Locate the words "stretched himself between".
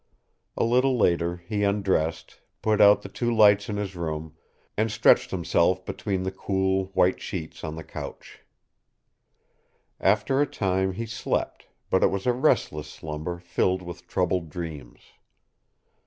4.91-6.23